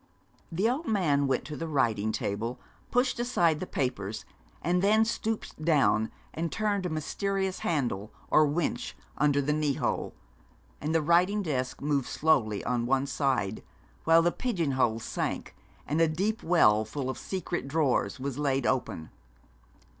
[0.51, 2.59] The old man went to the writing table,
[2.89, 4.25] pushed aside the papers,
[4.63, 10.15] and then stooped down and turned a mysterious handle or winch under the knee hole,
[10.81, 13.61] and the writing desk moved slowly on one side,
[14.03, 18.65] while the pigeon holes sank, and a deep well full of secret drawers was laid
[18.65, 19.11] open.